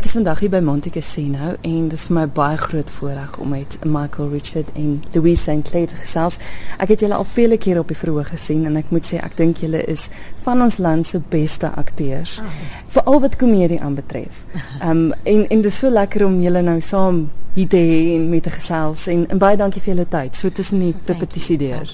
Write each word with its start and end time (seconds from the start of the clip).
Ek 0.00 0.06
is 0.08 0.14
vandag 0.16 0.38
hier 0.40 0.48
by 0.48 0.62
Monte 0.64 0.88
Cassino 0.88 1.50
en 1.60 1.88
dit 1.92 1.94
is 1.98 2.06
vir 2.08 2.14
my 2.16 2.22
baie 2.32 2.56
groot 2.56 2.88
voorreg 2.96 3.34
om 3.44 3.50
met 3.52 3.74
Michael 3.84 4.30
Richard 4.32 4.70
en 4.72 4.94
Louise 5.12 5.42
St. 5.42 5.66
Clair 5.68 5.90
te 5.90 5.98
gesels. 6.00 6.38
Ek 6.80 6.94
het 6.94 7.02
julle 7.04 7.18
al 7.18 7.26
vele 7.28 7.58
kere 7.60 7.82
op 7.82 7.92
die 7.92 7.98
verhoog 8.00 8.30
gesien 8.32 8.62
en 8.64 8.78
ek 8.80 8.88
moet 8.96 9.04
sê 9.04 9.20
ek 9.20 9.36
dink 9.36 9.60
julle 9.60 9.82
is 9.92 10.06
van 10.46 10.64
ons 10.64 10.78
land 10.80 11.04
se 11.04 11.20
beste 11.34 11.68
akteurs. 11.82 12.38
Oh. 12.40 12.54
Veral 12.96 13.20
wat 13.26 13.36
komedie 13.42 13.76
aanbetref. 13.76 14.40
Ehm 14.80 14.88
um, 14.88 15.04
en 15.34 15.44
en 15.50 15.66
dit 15.66 15.68
is 15.68 15.82
so 15.84 15.92
lekker 15.92 16.24
om 16.30 16.40
julle 16.40 16.64
nou 16.64 16.78
saam 16.80 17.20
hier 17.58 17.68
te 17.68 17.84
hê 17.92 18.00
en 18.14 18.24
met 18.32 18.48
te 18.48 18.54
gesels 18.56 19.04
en, 19.12 19.28
en 19.28 19.44
baie 19.44 19.60
dankie 19.60 19.84
vir 19.84 19.98
julle 19.98 20.08
tyd. 20.08 20.32
So 20.32 20.48
tussen 20.48 20.80
die 20.80 20.94
repetisie 21.12 21.60
deur. 21.60 21.92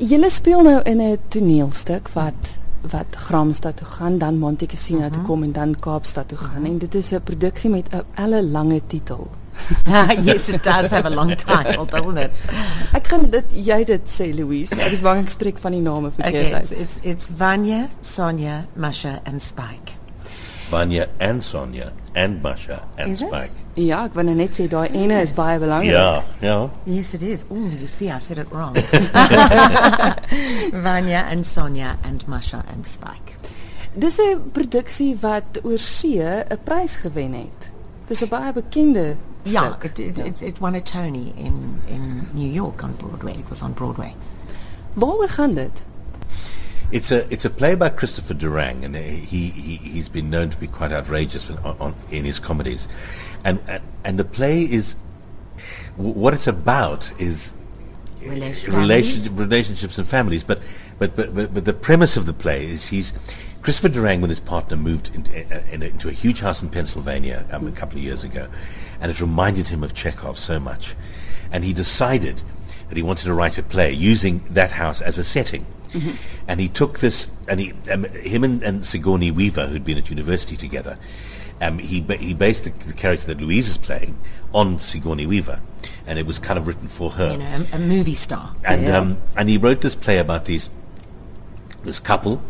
Julle 0.00 0.32
speel 0.32 0.64
nou 0.64 0.80
in 0.88 1.04
'n 1.04 1.20
toneelstuk 1.28 2.08
wat 2.16 2.61
wat 2.90 3.06
Gramstad 3.16 3.76
toe 3.76 3.86
gaan, 3.86 4.18
dan 4.18 4.38
Monte 4.38 4.66
Cassino 4.66 4.98
uh 4.98 5.04
-huh. 5.04 5.12
toe 5.12 5.22
mhm. 5.22 5.30
kom 5.30 5.42
en 5.42 5.52
dan 5.52 5.78
Kaapstad 5.78 6.28
toe 6.28 6.38
gaan 6.38 6.62
-huh. 6.62 6.70
en 6.70 6.78
dit 6.78 6.94
is 6.94 7.10
'n 7.10 7.22
produksie 7.22 7.70
met 7.70 7.88
'n 7.92 8.02
elle 8.14 8.42
lange 8.42 8.80
titel. 8.86 9.30
yes 10.24 10.48
it 10.48 10.62
does 10.62 10.90
have 10.90 11.04
a 11.04 11.10
long 11.10 11.34
title, 11.36 11.84
doesn't 11.84 12.18
it? 12.18 12.30
Ek 12.96 13.04
kan 13.08 13.30
dit 13.30 13.44
jy 13.52 13.84
dit 13.84 14.08
sê 14.08 14.32
Louise, 14.34 14.74
ek 14.74 14.92
is 14.96 15.00
bang 15.04 15.22
ek 15.24 15.30
spreek 15.30 15.58
van 15.58 15.76
die 15.76 15.84
name 15.84 16.10
verkeerd 16.10 16.46
okay, 16.46 16.60
it's, 16.60 16.70
it's 16.70 16.96
it's 17.02 17.30
Vanya, 17.36 17.88
Sonia, 18.00 18.64
Masha 18.74 19.20
and 19.24 19.42
Spike. 19.42 19.91
Vanya 20.72 21.06
and 21.20 21.44
Sonia 21.44 21.92
and 22.14 22.42
Masha 22.42 22.80
and 22.96 23.12
is 23.12 23.20
Spike. 23.20 23.52
It? 23.76 23.82
Ja, 23.90 24.06
ek 24.08 24.14
wou 24.16 24.24
nou 24.24 24.36
net 24.36 24.56
sê 24.56 24.64
daai 24.72 24.88
ene 24.96 25.18
is 25.20 25.34
baie 25.36 25.58
belangrik. 25.60 25.92
Ja, 25.92 26.22
ja. 26.40 26.56
Yes 26.88 27.12
it 27.18 27.22
is. 27.22 27.44
Oh, 27.50 27.68
you 27.80 27.86
see 27.86 28.08
I 28.08 28.18
said 28.18 28.40
it 28.40 28.48
wrong. 28.50 28.74
Vanya 30.86 31.26
and 31.28 31.44
Sonia 31.44 31.98
and 32.08 32.26
Masha 32.26 32.64
and 32.72 32.88
Spike. 32.88 33.36
Dis 33.92 34.16
'n 34.18 34.48
produksie 34.56 35.12
wat 35.20 35.60
oor 35.62 35.78
see 35.78 36.24
'n 36.24 36.58
prys 36.64 36.96
gewen 37.04 37.34
het. 37.34 37.68
Dis 38.08 38.24
'n 38.24 38.32
baie 38.32 38.52
bekende 38.52 39.16
Ja, 39.44 39.76
it, 39.82 39.98
it, 39.98 40.16
yeah. 40.16 40.26
it, 40.26 40.42
it 40.42 40.60
won 40.60 40.74
a 40.74 40.80
Tony 40.80 41.32
in 41.36 41.82
in 41.88 42.28
New 42.32 42.48
York 42.48 42.82
on 42.82 42.94
Broadway. 42.94 43.34
It 43.34 43.48
was 43.48 43.62
on 43.62 43.74
Broadway. 43.74 44.14
Waaroor 44.94 45.28
gaan 45.28 45.54
dit? 45.54 45.84
It's 46.92 47.10
a 47.10 47.30
it's 47.32 47.46
a 47.46 47.50
play 47.50 47.74
by 47.74 47.88
Christopher 47.88 48.34
Durang, 48.34 48.84
and 48.84 48.94
he, 48.94 49.46
he 49.46 49.76
he's 49.76 50.10
been 50.10 50.28
known 50.28 50.50
to 50.50 50.58
be 50.58 50.66
quite 50.66 50.92
outrageous 50.92 51.50
on, 51.50 51.76
on, 51.80 51.94
in 52.10 52.24
his 52.24 52.38
comedies, 52.38 52.86
and, 53.44 53.60
and 53.66 53.82
and 54.04 54.18
the 54.18 54.24
play 54.24 54.62
is 54.62 54.94
what 55.96 56.34
it's 56.34 56.46
about 56.46 57.10
is 57.18 57.54
relation, 58.26 59.34
relationships 59.36 59.96
and 59.96 60.06
families. 60.06 60.44
But, 60.44 60.60
but 60.98 61.16
but 61.16 61.34
but 61.34 61.54
but 61.54 61.64
the 61.64 61.72
premise 61.72 62.18
of 62.18 62.26
the 62.26 62.34
play 62.34 62.66
is 62.66 62.86
he's 62.86 63.12
Christopher 63.62 63.88
Durang 63.88 64.20
with 64.20 64.30
his 64.30 64.40
partner 64.40 64.76
moved 64.76 65.14
into, 65.14 65.72
into 65.72 66.08
a 66.08 66.12
huge 66.12 66.40
house 66.40 66.62
in 66.62 66.68
Pennsylvania 66.68 67.46
um, 67.52 67.66
a 67.66 67.72
couple 67.72 67.96
of 67.96 68.04
years 68.04 68.24
ago, 68.24 68.48
and 69.00 69.10
it 69.10 69.20
reminded 69.20 69.68
him 69.68 69.82
of 69.82 69.94
Chekhov 69.94 70.38
so 70.38 70.60
much, 70.60 70.94
and 71.52 71.64
he 71.64 71.72
decided 71.72 72.42
that 72.88 72.96
he 72.96 73.02
wanted 73.02 73.24
to 73.24 73.34
write 73.34 73.56
a 73.56 73.62
play 73.62 73.92
using 73.92 74.40
that 74.50 74.72
house 74.72 75.00
as 75.00 75.16
a 75.16 75.24
setting. 75.24 75.64
Mm-hmm. 75.92 76.48
And 76.48 76.60
he 76.60 76.68
took 76.68 77.00
this, 77.00 77.30
and 77.48 77.60
he, 77.60 77.72
um, 77.90 78.04
him 78.04 78.44
and, 78.44 78.62
and 78.62 78.84
Sigourney 78.84 79.30
Weaver, 79.30 79.66
who'd 79.66 79.84
been 79.84 79.98
at 79.98 80.10
university 80.10 80.56
together, 80.56 80.98
um, 81.60 81.78
he 81.78 82.00
ba- 82.00 82.16
he 82.16 82.34
based 82.34 82.64
the, 82.64 82.70
the, 82.86 82.92
character 82.92 83.26
that 83.28 83.40
Louise 83.40 83.68
is 83.68 83.78
playing 83.78 84.18
on 84.52 84.78
Sigourney 84.78 85.26
Weaver, 85.26 85.60
and 86.06 86.18
it 86.18 86.26
was 86.26 86.38
kind 86.38 86.58
of 86.58 86.66
written 86.66 86.88
for 86.88 87.10
her. 87.10 87.32
You 87.32 87.38
know, 87.38 87.66
a, 87.72 87.76
a 87.76 87.78
movie 87.78 88.14
star. 88.14 88.54
And 88.64 88.82
yeah. 88.82 88.98
um, 88.98 89.22
and 89.36 89.48
he 89.48 89.58
wrote 89.58 89.80
this 89.80 89.94
play 89.94 90.18
about 90.18 90.46
these 90.46 90.68
this 91.84 92.00
couple. 92.00 92.42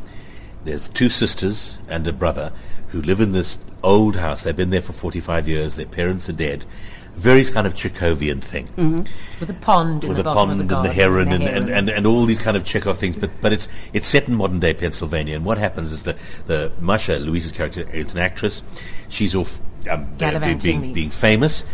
There's 0.64 0.88
two 0.88 1.08
sisters 1.08 1.78
and 1.88 2.06
a 2.06 2.12
brother 2.12 2.52
who 2.88 3.02
live 3.02 3.20
in 3.20 3.32
this 3.32 3.58
old 3.82 4.16
house. 4.16 4.42
They've 4.42 4.56
been 4.56 4.70
there 4.70 4.82
for 4.82 4.92
45 4.92 5.48
years. 5.48 5.76
Their 5.76 5.86
parents 5.86 6.28
are 6.28 6.34
dead, 6.34 6.64
very 7.14 7.44
kind 7.44 7.66
of 7.66 7.74
Chekhovian 7.74 8.40
thing. 8.40 8.66
Mm-hmm. 8.68 9.02
With 9.40 9.50
a 9.50 9.54
pond, 9.54 10.04
with 10.04 10.18
a 10.18 10.24
pond 10.24 10.60
the 10.60 10.76
and 10.76 10.84
the 10.84 10.92
heron 10.92 11.32
and, 11.32 11.42
and, 11.42 11.68
and, 11.68 11.90
and, 11.90 12.06
all 12.06 12.24
these 12.24 12.40
kind 12.40 12.56
of 12.56 12.64
Chekhov 12.64 12.98
things. 12.98 13.16
But 13.16 13.30
but 13.40 13.52
it's 13.52 13.68
it's 13.92 14.06
set 14.06 14.28
in 14.28 14.34
modern 14.34 14.60
day 14.60 14.74
Pennsylvania. 14.74 15.36
And 15.36 15.44
what 15.44 15.58
happens 15.58 15.92
is 15.92 16.04
that 16.04 16.16
the 16.46 16.72
Masha 16.80 17.18
Louise's 17.18 17.52
character 17.52 17.88
is 17.92 18.14
an 18.14 18.20
actress. 18.20 18.62
She's 19.08 19.34
off 19.34 19.60
um, 19.90 20.06
being, 20.16 20.58
being, 20.58 20.92
being 20.94 21.10
famous. 21.10 21.64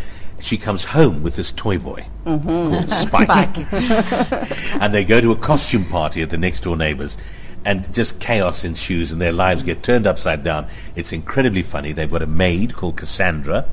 She 0.40 0.56
comes 0.56 0.84
home 0.84 1.22
with 1.22 1.34
this 1.34 1.50
toy 1.52 1.78
boy 1.78 2.06
mm-hmm. 2.24 2.48
called 2.48 2.88
Spike, 2.90 3.26
Spike. 3.26 3.72
and 4.80 4.94
they 4.94 5.04
go 5.04 5.20
to 5.20 5.32
a 5.32 5.36
costume 5.36 5.84
party 5.84 6.22
at 6.22 6.30
the 6.30 6.38
next 6.38 6.60
door 6.60 6.76
neighbors 6.76 7.16
and 7.64 7.92
just 7.92 8.18
chaos 8.18 8.64
ensues 8.64 9.12
and 9.12 9.20
their 9.20 9.32
lives 9.32 9.62
get 9.62 9.82
turned 9.82 10.06
upside 10.06 10.44
down. 10.44 10.66
It's 10.96 11.12
incredibly 11.12 11.62
funny. 11.62 11.92
They've 11.92 12.10
got 12.10 12.22
a 12.22 12.26
maid 12.26 12.74
called 12.74 12.96
Cassandra 12.96 13.66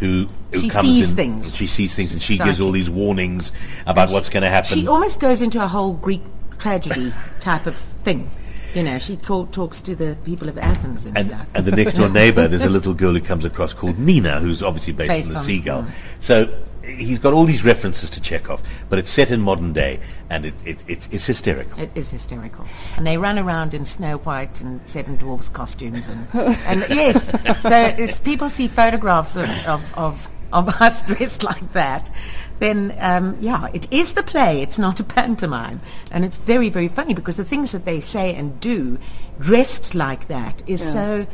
who, 0.00 0.28
who 0.52 0.60
she 0.60 0.68
comes 0.68 0.88
sees 0.88 1.10
in. 1.10 1.16
Things. 1.16 1.56
She 1.56 1.66
sees 1.66 1.94
things 1.94 2.12
and 2.12 2.22
she 2.22 2.36
Psychic. 2.36 2.46
gives 2.50 2.60
all 2.60 2.72
these 2.72 2.90
warnings 2.90 3.52
about 3.86 4.10
what's 4.10 4.28
going 4.28 4.42
to 4.42 4.50
happen. 4.50 4.78
She 4.78 4.86
almost 4.86 5.20
goes 5.20 5.42
into 5.42 5.62
a 5.62 5.66
whole 5.68 5.94
Greek 5.94 6.22
tragedy 6.58 7.12
type 7.40 7.66
of 7.66 7.76
thing. 7.76 8.30
You 8.74 8.82
know, 8.82 8.98
she 8.98 9.16
call, 9.16 9.46
talks 9.46 9.80
to 9.82 9.94
the 9.94 10.16
people 10.24 10.48
of 10.48 10.58
Athens 10.58 11.06
and, 11.06 11.16
and, 11.16 11.28
stuff. 11.28 11.48
And 11.54 11.64
the 11.64 11.74
next 11.74 11.94
door 11.94 12.08
neighbor, 12.08 12.48
there's 12.48 12.62
a 12.62 12.70
little 12.78 12.94
girl 12.94 13.14
who 13.14 13.20
comes 13.20 13.44
across 13.44 13.72
called 13.72 13.98
Nina, 13.98 14.40
who's 14.40 14.62
obviously 14.62 14.92
based, 14.92 15.08
based 15.08 15.26
on 15.28 15.32
the 15.32 15.38
on, 15.38 15.44
seagull. 15.44 15.86
So 16.18 16.54
he's 16.88 17.18
got 17.18 17.32
all 17.32 17.44
these 17.44 17.64
references 17.64 18.10
to 18.10 18.20
Chekhov, 18.20 18.62
but 18.88 18.98
it's 18.98 19.10
set 19.10 19.30
in 19.30 19.40
modern 19.40 19.72
day, 19.72 20.00
and 20.30 20.46
it, 20.46 20.54
it, 20.66 20.84
it's, 20.88 21.08
it's 21.08 21.26
hysterical. 21.26 21.80
It 21.80 21.90
is 21.94 22.10
hysterical, 22.10 22.66
and 22.96 23.06
they 23.06 23.18
run 23.18 23.38
around 23.38 23.74
in 23.74 23.84
Snow 23.84 24.18
White 24.18 24.60
and 24.60 24.80
Seven 24.88 25.16
Dwarfs 25.16 25.48
costumes, 25.48 26.08
and, 26.08 26.26
and 26.34 26.84
yes, 26.88 27.30
so 27.62 28.22
people 28.24 28.48
see 28.48 28.68
photographs 28.68 29.36
of, 29.36 29.48
of, 29.66 29.98
of 29.98 30.28
us 30.52 31.02
dressed 31.02 31.42
like 31.42 31.72
that, 31.72 32.10
then 32.58 32.96
um, 32.98 33.36
yeah, 33.40 33.68
it 33.72 33.90
is 33.92 34.14
the 34.14 34.22
play. 34.22 34.62
It's 34.62 34.78
not 34.78 35.00
a 35.00 35.04
pantomime, 35.04 35.80
and 36.10 36.24
it's 36.24 36.38
very 36.38 36.68
very 36.68 36.88
funny 36.88 37.14
because 37.14 37.36
the 37.36 37.44
things 37.44 37.72
that 37.72 37.84
they 37.84 38.00
say 38.00 38.34
and 38.34 38.58
do, 38.60 38.98
dressed 39.38 39.94
like 39.94 40.28
that, 40.28 40.62
is 40.66 40.80
yeah. 40.80 40.92
so 40.92 41.26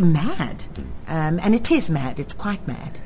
mad, 0.00 0.64
um, 1.08 1.38
and 1.42 1.54
it 1.54 1.70
is 1.70 1.90
mad. 1.90 2.18
It's 2.18 2.34
quite 2.34 2.66
mad. 2.66 2.98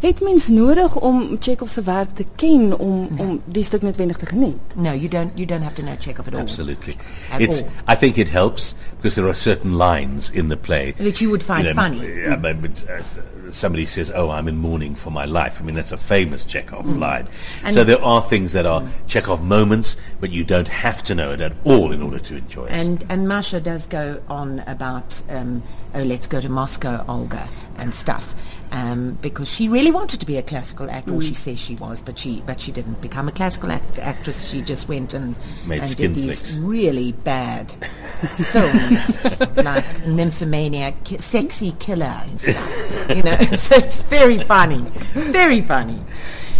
Het 0.00 0.20
mens 0.20 0.48
nodig 0.48 0.96
om 1.00 1.36
Chekhov 1.40 1.70
se 1.70 1.82
werk 1.82 2.10
te 2.10 2.24
ken 2.36 2.78
om 2.78 3.08
no. 3.10 3.22
om 3.22 3.42
die 3.44 3.64
stuk 3.64 3.82
noodwendig 3.82 4.16
te 4.16 4.26
geniet? 4.26 4.74
No, 4.76 4.92
you 4.92 5.08
don't 5.08 5.30
you 5.34 5.46
don't 5.46 5.62
have 5.62 5.74
to 5.74 5.82
know 5.82 5.96
Chekhov 5.98 6.26
at 6.26 6.34
all. 6.34 6.40
Absolutely. 6.40 6.94
At 7.30 7.40
it's 7.40 7.62
all. 7.62 7.94
I 7.94 7.96
think 7.96 8.16
it 8.16 8.28
helps 8.28 8.74
because 8.96 9.14
there 9.14 9.26
are 9.28 9.34
certain 9.34 9.76
lines 9.76 10.30
in 10.30 10.48
the 10.48 10.56
play 10.56 10.94
that 10.98 11.20
you 11.20 11.30
would 11.30 11.42
find 11.42 11.66
you 11.66 11.74
know, 11.74 11.82
funny. 11.82 12.24
Uh, 12.24 12.36
uh, 12.36 13.02
somebody 13.50 13.84
says, 13.84 14.10
"Oh, 14.14 14.30
I'm 14.30 14.48
in 14.48 14.56
mourning 14.56 14.94
for 14.94 15.10
my 15.10 15.24
life." 15.24 15.60
I 15.60 15.64
mean, 15.64 15.74
that's 15.74 15.92
a 15.92 15.96
famous 15.96 16.44
Chekhov 16.44 16.86
mm. 16.86 16.98
line. 16.98 17.28
And 17.64 17.74
so 17.74 17.84
there 17.84 18.02
are 18.02 18.22
things 18.22 18.52
that 18.52 18.66
are 18.66 18.80
mm. 18.80 18.88
Chekhov 19.06 19.42
moments, 19.42 19.96
but 20.20 20.30
you 20.30 20.44
don't 20.44 20.68
have 20.68 21.02
to 21.04 21.14
know 21.14 21.32
it 21.32 21.40
at 21.40 21.52
all 21.64 21.92
in 21.92 22.02
order 22.02 22.18
to 22.18 22.36
enjoy 22.36 22.66
it. 22.66 22.72
And 22.72 23.04
and 23.08 23.28
Masha 23.28 23.60
does 23.60 23.86
go 23.86 24.20
on 24.28 24.60
about, 24.66 25.22
um, 25.28 25.62
"Oh, 25.94 26.02
let's 26.02 26.26
go 26.26 26.40
to 26.40 26.48
Moscow, 26.48 27.04
Olga," 27.08 27.46
and 27.78 27.94
stuff 27.94 28.34
um, 28.72 29.18
because 29.20 29.52
she 29.52 29.61
really 29.68 29.90
wanted 29.90 30.20
to 30.20 30.26
be 30.26 30.36
a 30.36 30.42
classical 30.42 30.90
actor, 30.90 31.12
mm. 31.12 31.16
or 31.16 31.22
she 31.22 31.34
says 31.34 31.58
she 31.58 31.74
was, 31.76 32.02
but 32.02 32.18
she 32.18 32.42
but 32.46 32.60
she 32.60 32.72
didn't 32.72 33.00
become 33.00 33.28
a 33.28 33.32
classical 33.32 33.70
act- 33.72 33.98
actress. 33.98 34.48
She 34.48 34.62
just 34.62 34.88
went 34.88 35.14
and, 35.14 35.36
Made 35.66 35.82
and 35.82 35.96
did 35.96 36.14
these 36.14 36.42
flicks. 36.42 36.56
really 36.56 37.12
bad 37.12 37.70
films 38.52 39.40
like 39.56 39.84
Nymphomania, 40.06 40.94
ki- 41.04 41.18
Sexy 41.18 41.72
Killer, 41.78 42.06
and 42.26 42.40
stuff. 42.40 43.16
you 43.16 43.22
know, 43.22 43.36
so 43.56 43.76
it's 43.76 44.00
very 44.02 44.38
funny, 44.44 44.82
very 45.14 45.60
funny. 45.60 45.98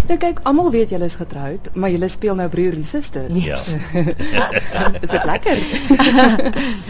Nou 0.08 0.16
kyk, 0.19 0.40
almal 0.50 0.70
weet 0.74 0.90
julle 0.90 1.06
is 1.06 1.14
getroud, 1.14 1.69
maar 1.78 1.92
julle 1.94 2.08
speel 2.10 2.34
nou 2.34 2.48
broer 2.50 2.74
en 2.74 2.84
suster. 2.84 3.28
Yes. 3.30 3.69
Ja. 4.32 4.48
is 5.04 5.12
dit 5.12 5.24
lekker? 5.24 5.56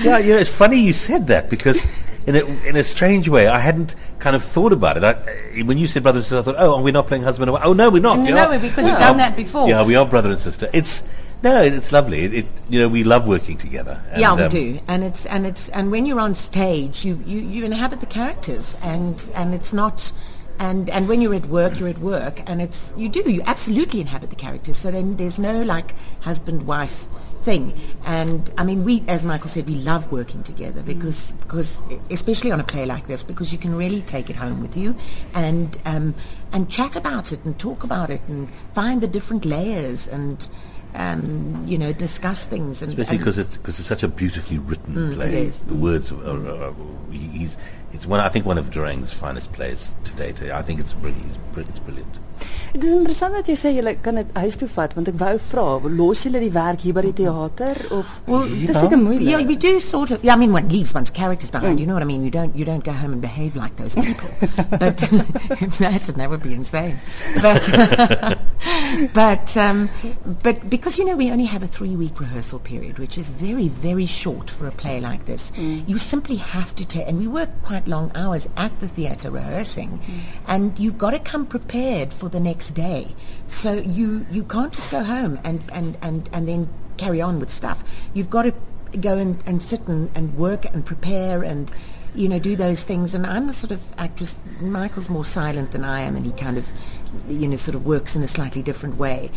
yeah, 0.03 0.17
you 0.19 0.33
know, 0.33 0.41
it's 0.41 0.51
funny 0.51 0.81
you 0.81 0.95
said 0.97 1.27
that 1.27 1.51
because 1.51 1.85
in 2.27 2.37
a, 2.37 2.45
in 2.69 2.77
a 2.77 2.85
strange 2.85 3.29
way, 3.29 3.49
I 3.49 3.59
hadn't 3.59 3.95
kind 4.19 4.37
of 4.37 4.43
thought 4.43 4.73
about 4.73 4.97
it. 4.97 5.05
I, 5.05 5.63
when 5.63 5.79
you 5.79 5.87
said 5.87 6.03
brother 6.03 6.19
and 6.19 6.25
sister, 6.25 6.39
I 6.39 6.43
thought, 6.43 6.57
oh, 6.59 6.79
are 6.79 6.83
we 6.83 6.93
not 6.93 7.07
playing 7.07 7.23
husband 7.23 7.49
and 7.49 7.55
wife? 7.55 7.63
Oh, 7.65 7.73
no, 7.73 7.91
we're 7.91 8.03
not. 8.03 8.19
No, 8.19 8.35
no, 8.35 8.59
because 8.59 8.85
we've 8.85 8.95
done 8.95 9.17
that 9.17 9.37
before. 9.37 9.69
Yeah, 9.69 9.85
we 9.85 9.97
are 9.97 10.07
brother 10.07 10.31
and 10.31 10.39
sister. 10.39 10.69
It's 10.73 11.03
no, 11.43 11.61
it's 11.61 11.91
lovely. 11.91 12.21
It, 12.21 12.35
it, 12.35 12.47
you 12.69 12.81
know, 12.81 12.89
we 12.89 13.03
love 13.03 13.27
working 13.27 13.57
together. 13.59 14.01
And, 14.13 14.21
yeah, 14.21 14.35
we 14.35 14.43
um, 14.43 14.51
do, 14.51 14.81
and 14.87 15.03
it's 15.03 15.27
and 15.27 15.45
it's 15.47 15.69
and 15.71 15.91
when 15.91 16.07
you're 16.07 16.21
on 16.21 16.35
stage, 16.37 17.05
you, 17.05 17.23
you, 17.27 17.41
you 17.41 17.65
inhabit 17.65 18.01
the 18.01 18.07
characters, 18.07 18.77
and 18.83 19.31
and 19.35 19.55
it's 19.55 19.73
not. 19.73 20.13
And, 20.59 20.89
and 20.91 21.09
when 21.09 21.21
you're 21.21 21.35
at 21.35 21.47
work, 21.47 21.81
you're 21.81 21.89
at 21.89 21.99
work, 21.99 22.49
and 22.49 22.63
it's 22.63 22.93
you 22.97 23.09
do 23.09 23.29
you 23.29 23.43
absolutely 23.47 24.01
inhabit 24.01 24.31
the 24.31 24.37
characters. 24.37 24.77
So 24.77 24.93
then 24.93 25.17
there's 25.17 25.41
no 25.41 25.63
like 25.63 25.97
husband 26.21 26.69
wife 26.69 27.09
thing. 27.43 27.79
And 28.05 28.51
I 28.57 28.65
mean, 28.65 28.85
we, 28.85 29.05
as 29.09 29.23
Michael 29.23 29.49
said, 29.49 29.69
we 29.69 29.77
love 29.77 30.11
working 30.11 30.43
together 30.43 30.83
because, 30.83 31.33
mm. 31.33 31.41
because 31.41 31.83
especially 32.11 32.51
on 32.51 32.61
a 32.61 32.65
play 32.65 32.87
like 32.87 33.07
this, 33.07 33.25
because 33.25 33.53
you 33.53 33.59
can 33.59 33.75
really 33.75 34.03
take 34.03 34.31
it 34.31 34.37
home 34.37 34.61
with 34.61 34.77
you 34.77 34.97
and, 35.35 35.79
um, 35.85 36.15
and 36.53 36.71
chat 36.71 36.97
about 36.97 37.33
it 37.33 37.45
and 37.45 37.59
talk 37.59 37.85
about 37.85 38.11
it 38.11 38.21
and 38.29 38.49
find 38.75 39.01
the 39.01 39.07
different 39.07 39.45
layers 39.45 40.09
and, 40.09 40.49
um, 40.95 41.65
you 41.67 41.79
know, 41.79 41.93
discuss 41.93 42.45
things. 42.45 42.83
And, 42.83 42.91
Especially 42.91 43.19
because 43.19 43.39
it's 43.39 43.57
because 43.57 43.79
it's 43.79 43.89
such 43.89 44.03
a 44.03 44.09
beautifully 44.09 44.59
written 44.59 44.95
Mm, 44.95 45.15
play. 45.15 45.49
The 45.49 45.75
words 45.75 46.13
are, 46.13 46.49
are, 46.49 46.65
are 46.65 46.75
he's 47.11 47.57
it's 47.93 48.07
one 48.07 48.21
I 48.21 48.29
think 48.29 48.47
one 48.47 48.59
of 48.59 48.71
Durang's 48.71 49.13
finest 49.13 49.53
plays 49.53 49.95
to 50.05 50.13
date. 50.15 50.43
I 50.43 50.63
think 50.63 50.81
it's 50.81 50.93
brilliant. 50.93 51.27
It's, 51.27 51.39
bri- 51.53 51.65
it's 51.65 51.79
brilliant. 51.79 52.19
Dit 52.73 52.85
is 52.85 52.93
interessant 52.93 53.35
dat 53.37 53.49
jy 53.49 53.57
sê 53.59 53.73
jy 53.77 53.95
kan 54.01 54.17
dit 54.21 54.37
huis 54.43 54.57
toe 54.57 54.69
vat 54.75 54.95
want 54.97 55.09
ek 55.09 55.19
wou 55.21 55.33
vra, 55.49 55.67
los 56.01 56.23
julle 56.25 56.41
die 56.41 56.53
werk 56.55 56.81
hier 56.81 56.97
by 56.97 57.05
die 57.09 57.15
teater 57.23 57.77
of 57.91 58.21
Well, 58.27 58.47
dit 58.49 58.71
is 58.71 58.77
yeah. 58.77 58.81
seker 58.81 58.99
moeilik. 58.99 59.29
Yeah, 59.29 59.47
we 59.47 59.57
do 59.57 59.79
sort 59.81 60.11
of. 60.11 60.25
Yeah, 60.25 60.35
I 60.35 60.39
mean, 60.39 60.53
one 60.53 60.69
leaves 60.69 60.95
one's 60.95 61.11
characters 61.11 61.51
behind. 61.51 61.77
Mm. 61.77 61.81
You 61.81 61.87
know 61.87 61.95
what 61.95 62.03
I 62.03 62.07
mean? 62.07 62.25
You 62.25 62.31
don't. 62.31 62.57
You 62.57 62.65
don't 62.65 62.85
go 62.85 62.93
home 62.93 63.13
and 63.13 63.21
behave 63.21 63.57
like 63.57 63.77
those 63.77 63.95
people. 63.95 64.29
but 64.79 65.03
imagine 65.61 66.17
that 66.17 66.31
would 66.31 66.43
be 66.43 66.55
insane. 66.55 66.99
But 67.41 67.63
but 69.15 69.57
um, 69.57 69.91
but 70.43 70.69
because 70.69 70.99
you 70.99 71.05
know 71.05 71.17
we 71.17 71.31
only 71.31 71.45
have 71.45 71.63
a 71.63 71.67
three-week 71.67 72.19
rehearsal 72.21 72.59
period, 72.59 72.99
which 72.99 73.19
is 73.19 73.31
very 73.31 73.69
very 73.69 74.07
short 74.07 74.51
for 74.51 74.67
a 74.67 74.73
play 74.73 75.01
like 75.01 75.27
this. 75.27 75.53
You 75.57 75.99
simply 75.99 76.37
have 76.37 76.75
to 76.77 76.87
take, 76.87 77.07
and 77.07 77.19
we 77.19 77.27
work 77.27 77.51
quite 77.63 77.89
long 77.89 78.13
hours 78.15 78.49
at 78.57 78.79
the 78.81 78.89
theatre 78.89 79.31
rehearsing, 79.31 80.01
and 80.47 80.79
you've 80.79 80.99
got 80.99 81.11
to 81.11 81.19
come 81.19 81.47
prepared 81.47 82.13
for 82.13 82.29
the 82.29 82.41
next 82.41 82.73
day. 82.73 83.15
So 83.47 83.75
you 83.75 84.27
you 84.31 84.45
can't 84.45 84.73
just 84.73 84.91
go 84.91 85.03
home 85.03 85.39
and 85.45 85.63
and 85.73 85.97
and 86.03 86.29
and 86.33 86.49
then 86.49 86.69
carry 86.97 87.21
on 87.21 87.39
with 87.39 87.51
stuff. 87.51 87.85
You've 88.15 88.31
got 88.31 88.43
to 88.43 88.55
go 89.01 89.17
and, 89.17 89.43
and 89.47 89.63
sit 89.63 89.81
and, 89.89 90.11
and 90.15 90.37
work 90.37 90.65
and 90.67 90.85
prepare 90.85 91.43
and 91.43 91.73
you 92.15 92.29
know 92.29 92.39
do 92.39 92.57
those 92.57 92.83
things 92.83 93.15
and 93.15 93.27
I'm 93.27 93.47
the 93.47 93.53
sort 93.53 93.71
of 93.73 93.83
actress 93.99 94.35
Michael's 94.61 95.09
more 95.09 95.25
silent 95.25 95.73
than 95.73 95.85
I 95.85 96.01
am 96.01 96.17
and 96.17 96.27
he 96.27 96.33
kind 96.33 96.59
of 96.59 96.71
you 97.29 97.49
know 97.49 97.57
sort 97.57 97.75
of 97.75 97.87
works 97.87 98.15
in 98.15 98.23
a 98.23 98.29
slightly 98.29 98.63
different 98.63 98.97
way 98.97 99.31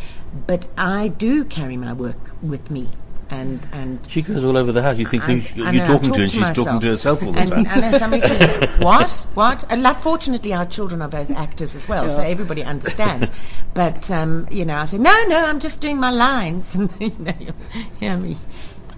but 0.45 0.67
I 0.77 1.07
do 1.07 1.45
carry 1.45 1.77
my 1.77 1.93
work 1.93 2.31
with 2.41 2.69
me 2.69 2.89
and 3.29 3.67
and 3.71 3.99
She 4.07 4.21
goes 4.21 4.43
all 4.43 4.55
over 4.57 4.71
the 4.71 4.81
house. 4.81 4.97
You 4.97 5.05
think 5.05 5.27
I- 5.27 5.33
you, 5.33 5.65
I 5.65 5.71
you're 5.71 5.73
know, 5.73 5.83
I 5.83 5.97
talking 5.97 6.11
to 6.11 6.17
her 6.17 6.23
and 6.23 6.31
she's 6.31 6.41
myself. 6.41 6.67
talking 6.67 6.81
to 6.81 6.87
herself 6.87 7.23
all 7.23 7.31
the 7.31 7.39
and, 7.39 7.49
time. 7.49 7.65
And 7.67 7.83
then 7.83 7.99
somebody 7.99 8.21
says, 8.21 8.69
"What? 8.79 9.09
What?" 9.33 9.63
And 9.69 9.81
like, 9.83 9.97
fortunately, 9.97 10.53
our 10.53 10.65
children 10.65 11.01
are 11.01 11.07
both 11.07 11.31
actors 11.31 11.75
as 11.75 11.87
well, 11.87 12.07
so 12.09 12.21
everybody 12.21 12.63
understands. 12.63 13.31
But 13.73 14.11
um, 14.11 14.47
you 14.51 14.63
know, 14.65 14.77
I 14.77 14.85
say, 14.85 14.97
"No, 14.99 15.23
no, 15.27 15.43
I'm 15.43 15.59
just 15.59 15.79
doing 15.79 15.97
my 15.97 16.11
lines," 16.11 16.75
and 16.75 16.91
you 16.99 17.15
know, 17.17 17.33
you 17.39 17.53
hear 17.99 18.17
me 18.17 18.37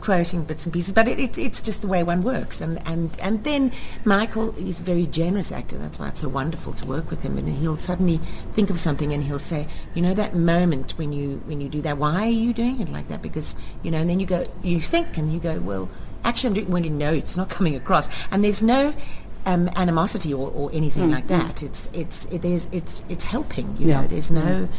quoting 0.02 0.44
bits 0.44 0.66
and 0.66 0.74
pieces. 0.74 0.94
But 0.94 1.08
it, 1.08 1.20
it, 1.20 1.38
it's 1.38 1.62
just 1.62 1.82
the 1.82 1.88
way 1.88 2.04
one 2.04 2.22
works. 2.22 2.62
And 2.62 2.82
and 2.88 3.18
and 3.22 3.44
then 3.44 3.72
Michael 4.06 4.56
is 4.58 4.80
a 4.80 4.84
very 4.84 5.06
generous 5.06 5.52
actor. 5.52 5.78
That's 5.78 6.00
why 6.00 6.10
it's 6.10 6.22
so 6.22 6.30
wonderful 6.30 6.74
to 6.74 6.86
work 6.86 7.10
with 7.10 7.22
him. 7.24 7.38
And 7.38 7.50
he'll 7.50 7.76
suddenly 7.76 8.20
think 8.54 8.70
of 8.70 8.80
something 8.80 9.14
and 9.14 9.24
he'll 9.24 9.40
say, 9.40 9.68
"You 9.94 10.02
know 10.02 10.14
that 10.14 10.36
moment 10.36 10.92
when 10.98 11.14
you 11.14 11.42
when 11.46 11.62
you 11.62 11.70
do 11.70 11.82
that? 11.82 11.98
Why 11.98 12.24
are 12.24 12.28
you 12.28 12.54
doing 12.54 12.82
it 12.82 12.90
like 12.90 13.08
that?" 13.10 13.22
Because 13.22 13.56
you 13.84 13.92
know, 13.92 14.00
and 14.00 14.10
then 14.10 14.20
you 14.20 14.26
go, 14.26 14.44
you 14.64 14.80
think, 14.80 15.18
and 15.18 15.32
you 15.34 15.40
go, 15.40 15.60
"Well." 15.60 15.90
Actually, 16.24 16.48
I'm 16.48 16.54
doing, 16.56 16.72
when 16.72 16.84
you 16.84 16.90
know 16.90 17.14
it's 17.14 17.38
not 17.38 17.48
coming 17.58 17.76
across, 17.76 18.10
and 18.32 18.44
there's 18.44 18.62
no 18.62 18.94
um, 19.48 19.70
animosity 19.76 20.34
or, 20.34 20.52
or 20.52 20.70
anything 20.74 21.06
mm, 21.06 21.12
like 21.12 21.26
mm. 21.26 21.30
that. 21.30 21.64
It's 21.64 21.90
it's 21.94 22.26
it, 22.26 22.42
there's 22.42 22.68
it's 22.72 23.04
it's 23.10 23.24
helping. 23.24 23.76
You 23.78 23.88
Yeah. 23.88 24.02
know, 24.02 24.08
there's 24.08 24.30
no, 24.30 24.42
mm. 24.42 24.70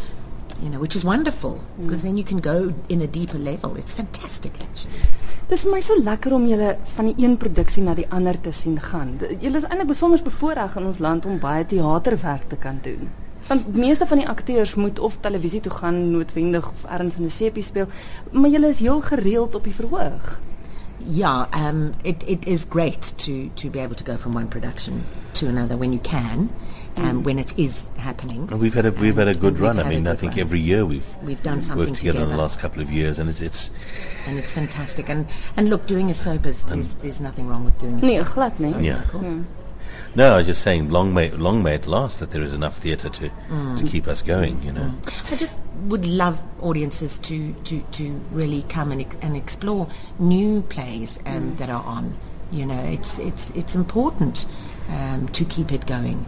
You 0.63 0.69
know, 0.71 0.81
which 0.81 0.97
is 0.97 1.05
wonderful 1.05 1.61
because 1.81 2.03
then 2.03 2.17
you 2.17 2.25
can 2.25 2.41
go 2.41 2.75
in 2.89 3.03
a 3.03 3.07
deeper 3.07 3.39
level. 3.39 3.77
It's 3.77 3.95
fantastic, 3.95 4.53
actually. 4.63 5.01
Dis 5.49 5.63
vir 5.65 5.73
my 5.73 5.81
so 5.81 5.95
lekker 5.97 6.35
om 6.37 6.45
julle 6.45 6.75
van 6.97 7.07
die 7.09 7.25
een 7.25 7.39
produksie 7.41 7.83
na 7.83 7.95
die 7.97 8.09
ander 8.13 8.37
te 8.41 8.53
sien 8.53 8.77
gaan. 8.81 9.15
Julle 9.41 9.63
is 9.63 9.69
eintlik 9.69 9.95
besonder 9.95 10.21
bevoordeel 10.27 10.77
in 10.77 10.91
ons 10.91 11.01
land 11.01 11.27
om 11.27 11.39
baie 11.41 11.65
teaterwerk 11.67 12.51
te 12.51 12.59
kan 12.61 12.83
doen. 12.85 13.09
Want 13.49 13.71
meeste 13.77 14.07
van 14.07 14.21
die 14.21 14.29
akteurs 14.29 14.75
moet 14.75 14.99
of 14.99 15.17
televisie 15.25 15.63
toe 15.65 15.73
gaan 15.73 16.11
noodwendig 16.11 16.69
of 16.69 16.85
ergens 16.85 17.17
in 17.17 17.25
'n 17.25 17.31
sepie 17.31 17.63
speel, 17.63 17.87
maar 18.33 18.51
julle 18.51 18.69
is 18.69 18.81
heel 18.81 19.01
gereeld 19.01 19.55
op 19.55 19.65
die 19.65 19.75
verhoog. 19.75 20.41
Yeah, 20.99 21.47
um, 21.55 21.93
it, 22.03 22.23
it 22.27 22.47
is 22.47 22.67
great 22.69 23.19
to, 23.25 23.49
to 23.55 23.71
be 23.71 23.81
able 23.81 23.95
to 23.95 24.05
go 24.05 24.17
from 24.17 24.37
one 24.37 24.47
production 24.47 25.05
to 25.33 25.47
another 25.47 25.79
when 25.79 25.93
you 25.93 26.01
can, 26.03 26.51
um, 26.99 27.23
when 27.23 27.39
it 27.39 27.57
is 27.59 27.89
happening. 27.97 28.49
And 28.51 28.61
we've 28.61 28.75
had 28.75 28.87
a 28.87 28.93
we've 28.93 29.17
had 29.17 29.29
a 29.29 29.35
good 29.35 29.59
run. 29.59 29.79
I 29.79 29.85
had 29.85 29.93
a 29.93 29.97
mean, 29.97 30.07
I 30.07 30.15
think 30.15 30.33
run. 30.33 30.41
every 30.41 30.61
year 30.61 30.85
we've 30.85 31.17
We've 31.23 31.43
done 31.43 31.63
something 31.63 31.87
worked 31.87 31.97
together, 31.99 32.23
in 32.23 32.29
the 32.29 32.37
last 32.37 32.59
couple 32.59 32.83
of 32.83 32.91
years, 32.91 33.19
and 33.19 33.29
it's 33.31 33.41
it's 33.41 33.71
and 34.27 34.39
it's 34.39 34.53
fantastic. 34.53 35.09
And 35.09 35.27
and 35.57 35.71
look, 35.71 35.87
doing 35.87 36.11
a 36.11 36.15
soap 36.15 36.47
is 36.47 36.65
there's, 36.65 36.95
there's 36.97 37.21
nothing 37.21 37.49
wrong 37.49 37.65
with 37.65 37.79
doing 37.81 37.99
a 37.99 38.03
Nee, 38.03 38.19
soap. 38.19 38.35
glad 38.35 38.61
nie. 38.61 38.87
yeah. 38.87 39.03
Cool. 39.09 39.45
No, 40.15 40.35
I 40.35 40.37
was 40.39 40.47
just 40.47 40.63
saying, 40.63 40.91
long 40.91 41.13
may 41.15 41.31
long 41.31 41.63
may 41.63 41.75
it 41.75 41.87
last 41.87 42.19
that 42.21 42.31
there 42.31 42.43
is 42.43 42.55
enough 42.55 42.79
theatre 42.79 43.09
to 43.11 43.31
to 43.77 43.85
keep 43.87 44.07
us 44.09 44.23
going. 44.23 44.63
You 44.63 44.73
know. 44.73 44.95
I 45.31 45.37
just 45.37 45.57
would 45.87 46.07
love 46.07 46.43
audiences 46.61 47.19
to, 47.21 47.53
to, 47.53 47.81
to 47.93 48.21
really 48.33 48.63
come 48.63 48.91
and, 48.91 49.01
ex- 49.01 49.17
and 49.23 49.37
explore 49.37 49.87
new 50.19 50.61
plays 50.63 51.21
um, 51.25 51.55
that 51.59 51.71
are 51.71 51.85
on. 51.85 52.17
You 52.51 52.67
know, 52.67 52.83
it's 52.83 53.19
it's 53.21 53.51
it's 53.51 53.75
important 53.77 54.47
um, 54.91 55.29
to 55.29 55.45
keep 55.45 55.71
it 55.71 55.87
going. 55.87 56.27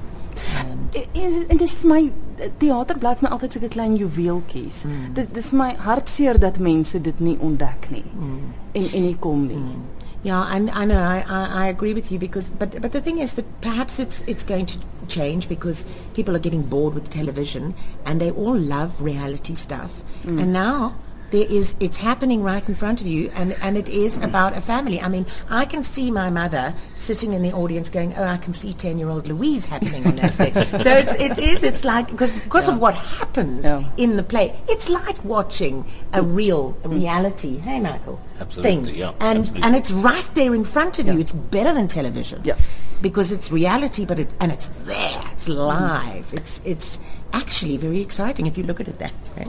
And 0.58 0.80
En 1.12 1.44
en 1.48 1.56
dis 1.56 1.74
vir 1.74 1.88
my 1.88 2.12
teater 2.58 2.98
bly 2.98 3.14
vir 3.14 3.26
my 3.26 3.30
altyd 3.34 3.52
sulke 3.52 3.68
klein 3.68 3.96
juweeltjies. 3.96 4.82
Mm. 4.84 5.14
Dit 5.14 5.34
dis 5.34 5.48
vir 5.52 5.58
my 5.58 5.70
hartseer 5.86 6.38
dat 6.40 6.58
mense 6.58 7.00
dit 7.00 7.20
nie 7.20 7.36
ontdek 7.38 7.90
nie. 7.90 8.04
Mm. 8.14 8.52
En 8.72 8.92
en 8.92 9.02
nie 9.02 9.16
kom 9.18 9.46
nie. 9.46 9.56
Mm. 9.56 9.88
yeah, 10.22 10.54
and 10.54 10.70
I 10.70 10.84
know 10.84 10.98
I, 10.98 11.24
I, 11.26 11.64
I 11.64 11.66
agree 11.68 11.94
with 11.94 12.12
you 12.12 12.18
because 12.18 12.50
but 12.50 12.80
but 12.80 12.92
the 12.92 13.00
thing 13.00 13.18
is 13.18 13.34
that 13.34 13.46
perhaps 13.60 13.98
it's 13.98 14.22
it's 14.26 14.44
going 14.44 14.66
to 14.66 14.78
change 15.08 15.48
because 15.48 15.86
people 16.14 16.36
are 16.36 16.38
getting 16.38 16.62
bored 16.62 16.94
with 16.94 17.10
television 17.10 17.74
and 18.04 18.20
they 18.20 18.30
all 18.30 18.56
love 18.56 19.00
reality 19.00 19.54
stuff. 19.54 20.02
And 20.24 20.52
now 20.52 20.94
there 21.30 21.46
is 21.48 21.74
it's 21.80 21.96
happening 21.96 22.42
right 22.42 22.66
in 22.68 22.74
front 22.74 23.00
of 23.00 23.06
you 23.06 23.30
and, 23.34 23.52
and 23.62 23.76
it 23.76 23.88
is 23.88 24.18
about 24.18 24.56
a 24.56 24.60
family. 24.60 25.00
I 25.00 25.08
mean, 25.08 25.26
I 25.48 25.64
can 25.64 25.84
see 25.84 26.10
my 26.10 26.30
mother 26.30 26.74
sitting 26.96 27.32
in 27.32 27.42
the 27.42 27.52
audience 27.52 27.88
going, 27.88 28.14
Oh, 28.16 28.24
I 28.24 28.36
can 28.36 28.52
see 28.52 28.72
ten 28.72 28.98
year 28.98 29.08
old 29.08 29.28
Louise 29.28 29.66
happening 29.66 30.06
on 30.06 30.16
that 30.16 30.34
stage. 30.34 30.54
so 30.82 30.90
it's 30.90 31.14
it 31.14 31.38
is 31.38 31.62
it's 31.62 31.84
like 31.84 32.10
because 32.10 32.38
because 32.40 32.68
of 32.68 32.78
what 32.78 32.94
happens 32.94 33.64
Yeah. 33.64 33.88
in 33.96 34.16
the 34.16 34.22
play. 34.22 34.58
It's 34.68 34.88
like 34.88 35.24
watching 35.24 35.84
a 36.12 36.20
mm. 36.20 36.34
real 36.34 36.72
mm. 36.82 36.92
reality. 36.92 37.58
Hey 37.58 37.80
Michael. 37.80 38.20
Absolutely, 38.40 38.84
thing. 38.84 38.94
yeah, 38.94 39.12
And 39.20 39.40
absolutely. 39.40 39.62
and 39.62 39.76
it's 39.76 39.90
right 39.92 40.30
there 40.34 40.54
in 40.54 40.64
front 40.64 40.98
of 40.98 41.06
you. 41.06 41.18
It's 41.18 41.32
better 41.32 41.72
than 41.72 41.88
television. 41.88 42.40
Yeah. 42.44 42.56
Because 43.02 43.32
it's 43.32 43.50
reality, 43.50 44.04
but 44.04 44.18
it 44.18 44.32
and 44.40 44.52
it's 44.52 44.68
there. 44.84 45.22
It's 45.32 45.48
mm-hmm. 45.48 45.58
live. 45.58 46.34
It's 46.34 46.60
it's 46.64 46.98
actually 47.32 47.76
very 47.76 48.00
exciting 48.00 48.46
if 48.46 48.58
you 48.58 48.64
look 48.64 48.80
at 48.80 48.88
it 48.88 48.98
that 48.98 49.12
way. 49.36 49.46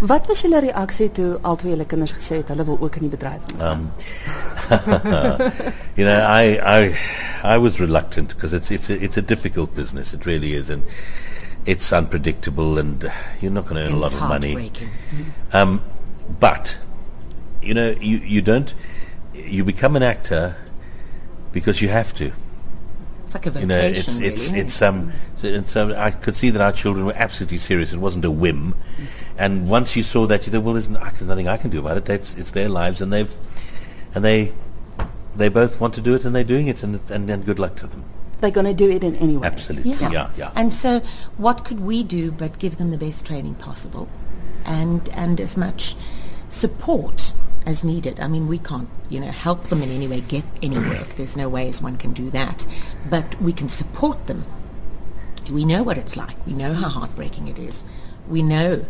Wat 0.00 0.28
was 0.28 0.42
julle 0.42 0.60
reaksie 0.60 1.08
toe 1.12 1.38
albei 1.42 1.72
julle 1.72 1.86
kinders 1.88 2.12
gesê 2.16 2.40
het 2.40 2.48
hulle 2.52 2.64
wil 2.68 2.78
ook 2.80 2.96
in 2.96 3.08
die 3.08 3.12
bedryf? 3.12 3.42
Um, 3.60 3.90
you 5.96 6.04
know, 6.04 6.20
I, 6.20 6.58
I, 6.78 6.96
I 7.42 7.58
was 7.58 7.80
reluctant 7.80 8.34
because 8.34 8.52
it's 8.52 8.70
it's 8.70 8.90
a, 8.90 9.02
it's 9.02 9.16
a 9.16 9.22
difficult 9.22 9.74
business. 9.74 10.12
It 10.14 10.26
really 10.26 10.54
is, 10.54 10.70
and 10.70 10.82
it's 11.64 11.92
unpredictable, 11.92 12.78
and 12.78 13.04
uh, 13.04 13.10
you're 13.40 13.52
not 13.52 13.66
going 13.66 13.80
to 13.82 13.88
earn 13.88 13.94
a 13.94 13.96
lot 13.96 14.14
of 14.14 14.20
money. 14.20 14.52
heartbreaking. 14.52 14.90
Um, 15.52 15.82
but 16.40 16.78
you 17.62 17.74
know, 17.74 17.90
you 18.00 18.18
you 18.18 18.42
don't 18.42 18.74
you 19.34 19.64
become 19.64 19.96
an 19.96 20.02
actor 20.02 20.56
because 21.52 21.80
you 21.82 21.88
have 21.88 22.12
to. 22.14 22.32
It's 23.26 23.34
like 23.34 23.46
a 23.46 23.60
You 23.60 23.66
know, 23.66 23.78
it's 23.78 24.08
really. 24.08 24.26
it's 24.26 24.42
isn't 24.44 24.56
it's 24.56 24.82
um. 24.82 25.12
So, 25.36 25.48
and 25.48 25.66
so 25.66 25.94
I 25.94 26.10
could 26.10 26.36
see 26.36 26.50
that 26.50 26.60
our 26.62 26.72
children 26.72 27.06
were 27.06 27.12
absolutely 27.16 27.58
serious. 27.58 27.92
It 27.92 27.98
wasn't 27.98 28.24
a 28.24 28.30
whim, 28.30 28.74
and 29.36 29.68
once 29.68 29.96
you 29.96 30.02
saw 30.02 30.26
that, 30.26 30.46
you 30.46 30.52
thought, 30.52 30.62
well, 30.62 30.74
there's, 30.74 30.88
n- 30.88 30.94
there's 30.94 31.22
nothing 31.22 31.48
I 31.48 31.56
can 31.56 31.70
do 31.70 31.80
about 31.80 31.96
it. 31.98 32.08
It's 32.08 32.36
it's 32.38 32.52
their 32.52 32.68
lives, 32.68 33.00
and 33.02 33.12
they've 33.12 33.34
and 34.14 34.24
they 34.24 34.52
they 35.36 35.48
both 35.48 35.80
want 35.80 35.92
to 35.94 36.00
do 36.00 36.14
it, 36.14 36.24
and 36.24 36.34
they're 36.34 36.44
doing 36.44 36.68
it, 36.68 36.82
and 36.82 37.00
and, 37.10 37.28
and 37.28 37.44
good 37.44 37.58
luck 37.58 37.76
to 37.76 37.86
them. 37.86 38.04
They're 38.40 38.50
going 38.50 38.66
to 38.66 38.74
do 38.74 38.90
it 38.90 39.02
in 39.02 39.16
any 39.16 39.36
way. 39.36 39.46
Absolutely, 39.48 39.92
Yeah. 39.92 40.10
yeah, 40.10 40.30
yeah. 40.36 40.50
And 40.54 40.70
so, 40.72 41.00
what 41.38 41.64
could 41.64 41.80
we 41.80 42.02
do 42.02 42.30
but 42.30 42.58
give 42.58 42.76
them 42.76 42.90
the 42.90 42.98
best 42.98 43.24
training 43.26 43.54
possible, 43.56 44.08
and 44.64 45.08
and 45.10 45.40
as 45.40 45.56
much 45.56 45.96
support 46.48 47.32
as 47.66 47.84
needed? 47.84 48.20
I 48.20 48.28
mean, 48.28 48.48
we 48.48 48.58
can't, 48.58 48.88
you 49.10 49.20
know, 49.20 49.30
help 49.30 49.64
them 49.64 49.82
in 49.82 49.90
any 49.90 50.06
way 50.06 50.20
get 50.20 50.44
any 50.62 50.78
work. 50.78 51.16
There's 51.16 51.36
no 51.36 51.48
ways 51.48 51.82
one 51.82 51.96
can 51.96 52.12
do 52.12 52.30
that, 52.30 52.66
but 53.10 53.40
we 53.42 53.52
can 53.52 53.68
support 53.68 54.26
them. 54.26 54.44
We 55.50 55.64
know 55.64 55.82
what 55.82 55.98
it's 55.98 56.16
like. 56.16 56.46
We 56.46 56.52
know 56.52 56.72
how 56.74 56.88
heartbreaking 56.88 57.48
it 57.48 57.58
is. 57.58 57.84
We 58.28 58.42
know 58.42 58.86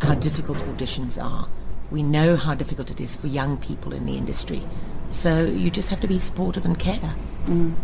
how 0.00 0.14
difficult 0.14 0.58
auditions 0.58 1.22
are. 1.22 1.48
We 1.90 2.02
know 2.02 2.36
how 2.36 2.54
difficult 2.54 2.90
it 2.90 3.00
is 3.00 3.14
for 3.16 3.26
young 3.26 3.56
people 3.56 3.92
in 3.92 4.06
the 4.06 4.16
industry. 4.16 4.62
So 5.10 5.44
you 5.44 5.70
just 5.70 5.90
have 5.90 6.00
to 6.00 6.08
be 6.08 6.18
supportive 6.18 6.64
and 6.64 6.78
care. 6.78 7.14
Know. 7.46 7.74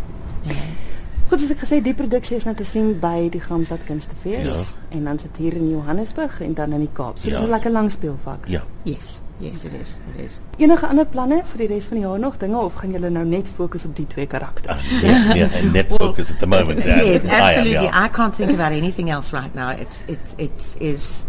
Goed, 1.29 1.41
soos 1.43 1.51
ek 1.53 1.59
gesê 1.61 1.79
die 1.85 1.93
produksie 1.93 2.37
is 2.39 2.45
nou 2.49 2.55
te 2.57 2.65
sien 2.65 2.95
by 3.03 3.29
die 3.29 3.41
Gamstad 3.45 3.83
Kunstefees 3.85 4.49
Ja. 4.49 4.97
en 4.97 5.05
dan 5.05 5.19
sit 5.19 5.37
hier 5.37 5.53
in 5.59 5.69
Johannesburg 5.71 6.41
en 6.41 6.55
dan 6.55 6.73
in 6.73 6.81
die 6.81 6.93
Kaap. 6.93 7.19
So 7.19 7.29
Ja. 7.29 7.39
dis 7.41 7.47
'n 7.49 7.51
lekker 7.51 7.71
lang 7.71 7.91
speelvak. 7.91 8.47
Yeah. 8.49 8.63
Yes, 8.85 9.21
yes, 9.39 9.65
it 9.65 9.73
is. 9.81 9.99
It 10.15 10.25
is. 10.25 10.41
Enige 10.57 10.87
ander 10.87 11.05
planne 11.07 11.43
vir 11.45 11.59
die 11.59 11.67
res 11.75 11.85
van 11.85 11.97
die 11.99 12.07
jaar 12.07 12.19
nog 12.19 12.37
dinge 12.39 12.57
of 12.59 12.75
gaan 12.75 12.91
julle 12.93 13.11
nou 13.11 13.25
net 13.27 13.49
fokus 13.49 13.85
op 13.85 13.97
die 13.97 14.07
twee 14.07 14.27
karakters? 14.27 14.89
yeah, 14.91 15.35
yeah, 15.37 15.55
and 15.55 15.73
net 15.73 15.93
focus 15.99 16.31
at 16.31 16.39
the 16.39 16.47
moment. 16.47 16.85
yeah. 16.85 16.97
yes, 17.05 17.23
I 17.25 17.27
am, 17.27 17.41
absolutely. 17.41 17.73
yeah. 17.85 18.05
I 18.05 18.09
can't 18.09 18.35
think 18.35 18.51
about 18.53 18.73
anything 18.73 19.11
else 19.11 19.33
right 19.37 19.55
now. 19.55 19.71
It's 19.71 19.99
it 20.07 20.21
it 20.39 20.77
is, 20.81 21.27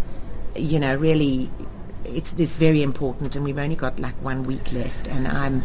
you 0.56 0.80
know, 0.80 0.96
really 0.98 1.50
it's 2.14 2.34
it's 2.38 2.56
very 2.56 2.82
important, 2.82 3.36
and 3.36 3.44
we've 3.46 3.60
only 3.62 3.76
got 3.76 4.00
like 4.00 4.16
one 4.24 4.44
week 4.44 4.72
left, 4.72 5.08
and 5.10 5.28
I'm, 5.28 5.62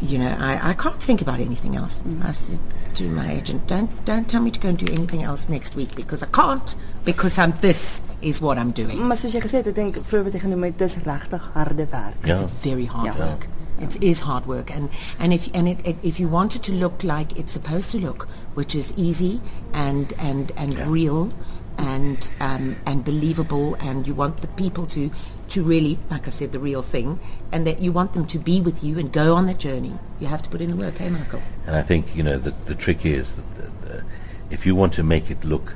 you 0.00 0.18
know, 0.18 0.36
I, 0.38 0.70
I 0.70 0.72
can't 0.74 1.02
think 1.02 1.20
about 1.20 1.40
anything 1.40 1.76
else. 1.76 2.02
I 2.22 2.30
said 2.32 2.58
to 2.94 3.08
my 3.08 3.30
agent, 3.32 3.66
don't 3.66 3.90
don't 4.04 4.28
tell 4.28 4.40
me 4.42 4.50
to 4.50 4.60
go 4.60 4.68
and 4.68 4.78
do 4.78 4.86
anything 4.92 5.22
else 5.22 5.48
next 5.48 5.74
week 5.76 5.94
because 5.94 6.22
I 6.22 6.26
can't 6.26 6.74
because 7.04 7.38
I'm 7.38 7.52
this 7.60 8.00
is 8.22 8.40
what 8.40 8.58
I'm 8.58 8.70
doing. 8.72 8.98
Maar 9.08 9.16
soos 9.16 9.32
jy 9.34 9.40
gesê 9.44 9.60
het, 9.60 9.66
ek 9.68 9.74
dink 9.76 9.96
vroeër 10.08 10.24
wat 10.24 10.32
jy 10.36 10.40
genoem 10.46 10.62
het, 10.70 10.78
dis 10.78 10.96
regtig 11.04 11.50
harde 11.54 11.86
werk. 11.92 12.24
Ja. 12.26 12.38
It's 12.40 12.62
very 12.64 12.86
hard 12.86 13.04
Yeah. 13.14 13.18
work. 13.18 13.48
It 13.78 14.02
is 14.02 14.20
hard 14.20 14.46
work, 14.46 14.70
and 14.70 14.88
and 15.18 15.32
if 15.34 15.50
and 15.52 15.68
it, 15.68 15.80
it, 15.84 15.96
if 16.02 16.18
you 16.18 16.28
want 16.28 16.54
it 16.56 16.62
to 16.62 16.72
look 16.72 17.02
like 17.04 17.36
it's 17.38 17.52
supposed 17.52 17.90
to 17.92 17.98
look, 17.98 18.26
which 18.54 18.74
is 18.74 18.92
easy 18.96 19.40
and 19.74 20.14
and 20.18 20.50
and 20.56 20.74
real, 20.88 21.28
and 21.76 22.30
um, 22.40 22.76
and 22.86 23.04
believable, 23.04 23.74
and 23.80 24.06
you 24.06 24.14
want 24.14 24.38
the 24.40 24.48
people 24.48 24.86
to 24.86 25.10
to 25.48 25.62
really, 25.62 25.98
like 26.10 26.26
I 26.26 26.30
said, 26.30 26.52
the 26.52 26.58
real 26.58 26.82
thing, 26.82 27.18
and 27.52 27.66
that 27.66 27.80
you 27.80 27.92
want 27.92 28.12
them 28.12 28.26
to 28.26 28.38
be 28.38 28.60
with 28.60 28.82
you 28.82 28.98
and 28.98 29.12
go 29.12 29.34
on 29.34 29.46
that 29.46 29.58
journey. 29.58 29.98
You 30.20 30.26
have 30.26 30.42
to 30.42 30.48
put 30.48 30.60
in 30.60 30.70
the 30.70 30.76
work, 30.76 30.98
hey, 30.98 31.10
Michael. 31.10 31.42
And 31.66 31.76
I 31.76 31.82
think, 31.82 32.16
you 32.16 32.22
know, 32.22 32.38
the, 32.38 32.52
the 32.64 32.74
trick 32.74 33.04
is 33.04 33.34
that 33.34 33.54
the, 33.54 33.88
the, 33.88 34.04
if 34.50 34.66
you 34.66 34.74
want 34.74 34.92
to 34.94 35.02
make 35.02 35.30
it 35.30 35.44
look 35.44 35.74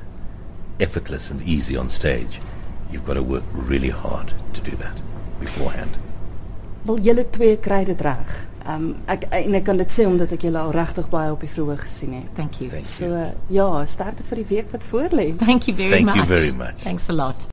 effortless 0.80 1.30
and 1.30 1.42
easy 1.42 1.76
on 1.76 1.88
stage, 1.88 2.40
you've 2.90 3.06
got 3.06 3.14
to 3.14 3.22
work 3.22 3.44
really 3.52 3.90
hard 3.90 4.32
to 4.54 4.60
do 4.60 4.72
that 4.76 5.00
beforehand. 5.38 5.96
Wel 6.82 6.98
julle 7.04 7.26
twee 7.30 7.56
kry 7.60 7.84
dit 7.84 8.00
reg. 8.00 8.46
Ehm 8.64 8.74
um, 8.74 8.96
ek 9.08 9.26
en 9.36 9.54
ek 9.56 9.64
kan 9.64 9.78
dit 9.80 9.92
sê 9.92 10.06
omdat 10.08 10.32
ek 10.36 10.44
julle 10.48 10.60
al 10.60 10.72
regtig 10.72 11.08
baie 11.12 11.32
op 11.32 11.40
die 11.44 11.48
vroeë 11.52 11.76
gesien 11.80 12.14
het. 12.18 12.28
Thank 12.36 12.60
you. 12.60 12.70
Thank 12.72 12.88
So 12.88 13.12
uh, 13.16 13.30
ja, 13.52 13.68
sterkte 13.88 14.24
vir 14.28 14.42
die 14.42 14.48
week 14.54 14.72
wat 14.72 14.84
voorlê. 14.88 15.30
Thank 15.36 15.68
you 15.68 15.76
very 15.76 16.00
Thank 16.00 16.08
much. 16.08 16.16
Thank 16.16 16.28
you 16.28 16.36
very 16.36 16.52
much. 16.56 16.84
Thanks 16.84 17.08
a 17.08 17.16
lot. 17.16 17.48